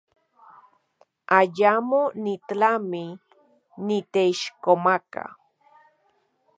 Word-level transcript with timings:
Ayamo 1.39 2.01
nitlami 2.23 3.05
niteixkomaka. 3.85 5.23